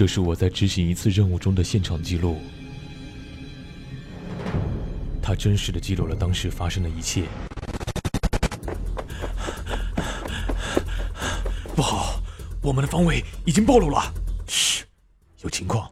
[0.00, 2.40] 这是我在执行一次任务中的现场记录，
[5.20, 7.24] 它真实的记录了当时发生的一切。
[11.76, 12.18] 不好，
[12.62, 14.10] 我们的方位已经暴露了。
[14.46, 14.86] 嘘，
[15.42, 15.86] 有情况。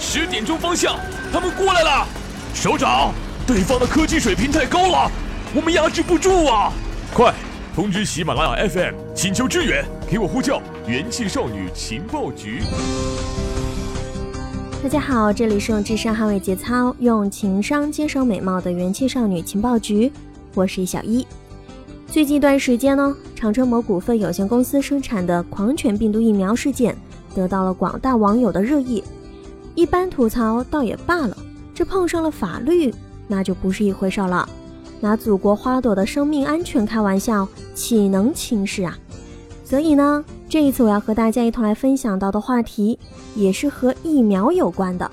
[0.00, 0.98] 十点钟方向，
[1.32, 2.08] 他们过来了。
[2.56, 3.14] 首长，
[3.46, 5.08] 对方的科技水平太高了，
[5.54, 6.72] 我们压制不住啊！
[7.14, 7.32] 快
[7.74, 12.62] 通知喜马拉雅 FM，请求支援，给我呼叫元气少女情报局。
[14.80, 20.12] 大家好，这里是用智商捍卫节操，用情商坚守美貌的元气少女情报局，
[20.54, 21.26] 我是小一。
[22.06, 26.96] 最近一段时间呢，长春某股份有限公司生产的狂犬病毒疫苗事件
[27.34, 29.02] 得到了广大网友的热议。
[29.74, 31.36] 一般吐槽倒也罢了，
[31.74, 32.94] 这碰上了法律，
[33.26, 34.48] 那就不是一回事了。
[35.04, 38.96] 拿祖国花朵的生命安全开玩笑，岂能轻视啊？
[39.62, 42.98] 所以呢，这一次我要和大家一同来分享到的话题，
[43.36, 45.10] 也是和疫苗有关的，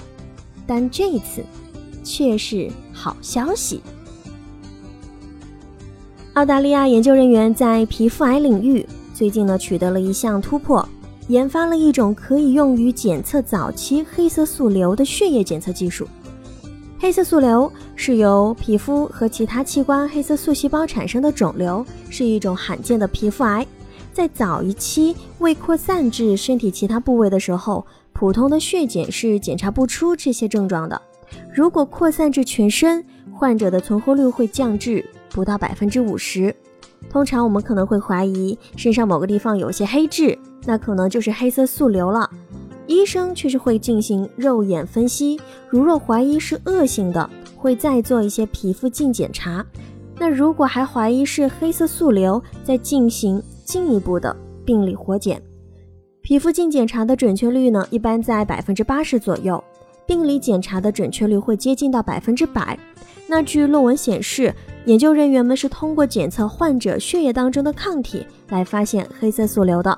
[0.66, 1.44] 但这一次
[2.06, 3.82] 却是好消息。
[6.36, 10.88] 澳大利亚研究人员在皮肤癌领域最近呢取得了一项突破，
[11.28, 16.08] 研发了一种可以用于检测早期黑色素瘤的血液检测技术。
[17.02, 23.66] 黑色素瘤是由皮肤和其他器官黑色素细胞产生的肿瘤，是一种罕见的皮肤癌。
[24.14, 31.02] 在早一期未扩散至身体其他部位的时候，普通的血检是检查不出这些症状的。
[31.52, 35.04] 如果扩散至全身，患者的存活率会降至。
[35.32, 36.56] 不到百分之五十，
[37.10, 42.30] 通常我们可能会怀疑身上某个地方有些黑痣，那可能就是黑色素瘤了。
[42.92, 45.40] 医生却是会进行肉眼分析，
[45.70, 49.66] 如若怀疑是恶性的，会再做一些皮肤镜检查。
[50.20, 55.42] 那如果还怀疑是黑色素瘤，再进行进一步的病理活检。
[56.22, 59.64] 皮肤镜检查的准确率呢，一般在百分之八十左右，
[60.06, 62.78] 病理检查的准确率会接近到百分之百。
[63.26, 64.54] 那据论文显示。
[64.86, 69.96] 研究人员们是通过检测患者血液当中的抗体来发现黑色素瘤的，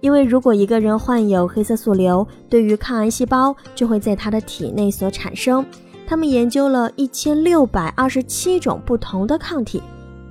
[0.00, 5.64] 因为如果一个人患有黑色素瘤，对于抗癌细胞就会在他的体内所产生。
[6.06, 9.82] 他们研究了一千六百二十七种不同的抗体，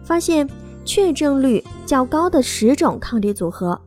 [0.04, 0.48] 发现
[0.84, 3.80] 确诊率较高的十种抗体组合。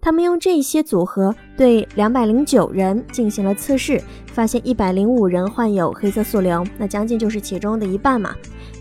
[0.00, 4.00] 他们用这些组合对两百零九人进行了测试，
[4.32, 8.34] 发现一百零五人患有黑色素瘤，那将近就是其中的一半嘛。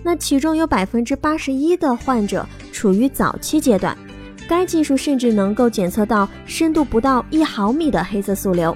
[0.03, 3.97] 那其中有百分之八十一的患者处于早期阶段，
[4.47, 8.75] 该技术甚至能够检测到深度不到一毫米的黑色素瘤。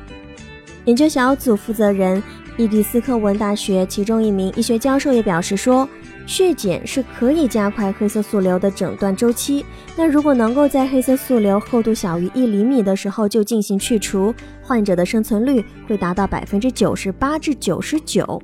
[0.85, 2.21] 研究小组负责人
[2.57, 5.87] 伊迪斯克文大学其中一名医学教授也表示说，
[6.25, 9.63] 血检是可以加快黑色素瘤的诊断周期。
[9.95, 18.41] 那如果能够在黑色素瘤厚度小于一厘米的时候就进行去除，患者的生存率会达到百分之九十八至九十九。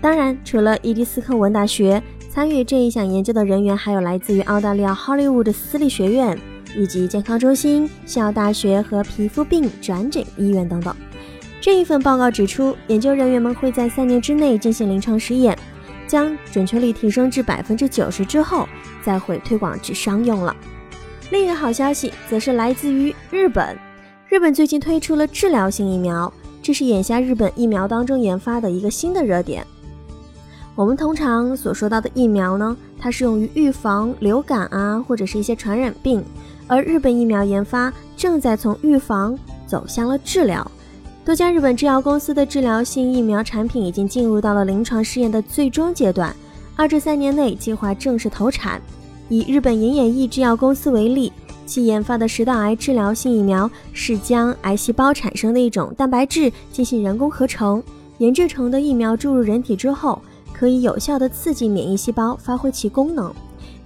[0.00, 2.02] 当然，除了伊迪斯克文大学。
[2.30, 6.38] 参与这一项研究的人员还有来自于澳大利亚 Hollywood 私立学院，
[6.78, 10.94] 以及健康中心、校大学和皮肤病转诊医院等等。
[11.60, 15.58] 这一份报告指出，研究人员们会在三年之内进行临床实验，
[16.06, 18.68] 将准确率提升至百分之九十之后，
[19.02, 20.56] 再会推广至商用了。
[21.30, 23.76] 另一个好消息则是来自于日本，
[24.28, 29.66] 日本最近推出了治疗性疫苗，这是眼下日本疫苗当中研发的一个新的热点。
[30.76, 36.24] 我们通常所说到的疫苗呢，它是用于预防流感啊，或者是一些传染病。
[36.68, 39.36] 而日本疫苗研发正在从预防
[39.66, 40.70] 走向了治疗，
[41.24, 46.32] 多家日本制药公司的治疗性疫苗产品已经进入到了临床试验的最终阶段，
[46.76, 48.80] 二至三年内计划正式投产。
[49.28, 51.32] 以日本岩野义制药公司为例，
[51.66, 57.82] 其研发的食道癌治疗性疫苗是将癌细胞产生的一种蛋白质进行人工合成
[58.18, 60.20] 研制成的疫苗注入人体之后。
[60.50, 63.32] 可以有效地刺激免疫细胞发挥其功能。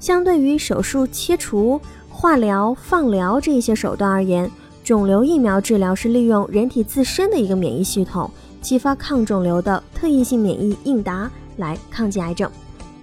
[0.01, 1.79] 相对于手术切除、
[2.23, 4.49] 化疗、放疗这一些手段而言，
[4.85, 8.31] 肿瘤疫苗治疗是利用人体自身的一个免疫系统，
[8.61, 12.49] 激发抗肿瘤的特异性免疫应答来抗击癌症。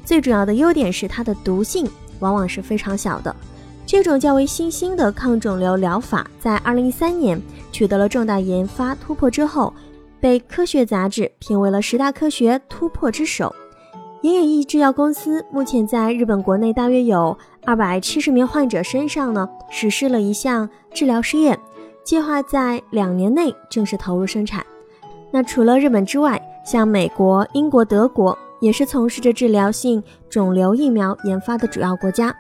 [0.06, 1.86] 最主要的优点是它的毒性
[2.20, 3.36] 往往是非常小的。
[3.86, 7.42] 这种较为新兴的抗肿瘤疗法在2013年
[7.74, 9.74] 取得了重大研发突破之后。
[10.22, 13.54] 被科学杂志评为了十大科学突破之首。
[14.22, 21.58] 岩野义制药公司目前在日本国内大约有二百七十名患者身上呢实施了一项治疗试验，
[22.04, 24.66] 计划在两年内正式投入生产。
[25.32, 32.36] 那除了日本之外，像美国、英国、德国也是从事着治疗性肿瘤疫苗研发的主要国家。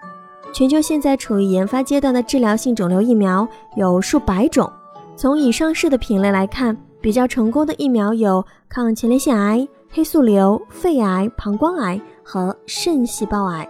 [0.51, 3.47] 全球现在处于研发阶段的治疗性肿瘤疫苗
[3.77, 4.69] 有数百种。
[5.15, 6.75] 从已上市的品类来看。
[7.01, 13.67] 比较成功的疫苗有抗前列腺癌、黑素瘤、肺癌、膀胱癌和肾细胞癌。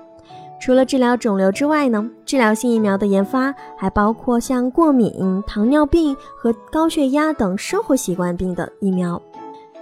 [0.59, 9.21] 除了治疗肿瘤之外呢，治疗性疫苗的研发还包括像过敏、糖尿病和高血压等生活习惯病的疫苗。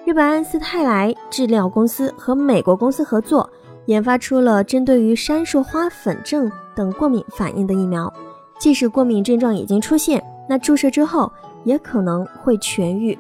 [0.06, 3.50] 日本安斯泰来治疗公司和美国公司合作，
[3.88, 8.14] 研发出了针对于杉树花粉症等过敏反应的疫苗。
[8.60, 11.32] 即使过敏症状已经出现，那注射之后
[11.64, 13.18] 也可能会痊愈。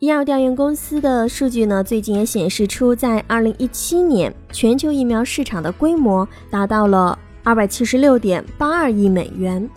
[0.00, 9.68] 医药调研公司的数据呢，最近也显示出，在二零一七年，全球疫苗市场的规模达到了二百七十六点八二亿美元。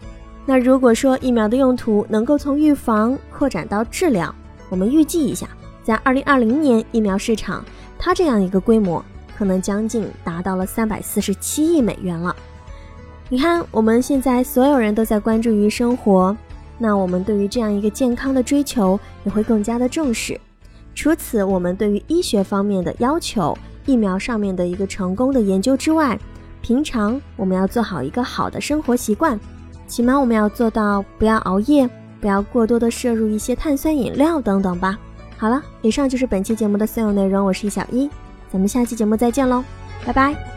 [0.45, 4.33] 那如果说疫苗的用途能够从预防扩展到治疗，
[4.69, 5.49] 我们预计一下，
[5.83, 7.61] 在二零二零年疫苗市场，
[7.99, 9.03] 它这样一个规模，
[9.37, 12.33] 可能将近达到了三百四十七亿美元了。
[13.27, 16.33] 你看，我们现在所有人都在关注于生活。
[16.83, 20.37] 那我们对于这样一个健康的追求也会更加的重视。
[20.93, 26.19] 除此，我们对于医学方面的要求、疫苗上面的一个成功的研究之外，
[26.61, 29.39] 平常我们要做好一个好的生活习惯，
[29.87, 31.89] 起码我们要做到不要熬夜，
[32.19, 34.99] 不要过多的摄入一些碳酸饮料等等吧。
[35.37, 38.09] 好了，以上就是本期节目的所有内容，我是小一，
[38.51, 39.63] 咱们下期节目再见喽，
[40.05, 40.52] 拜拜。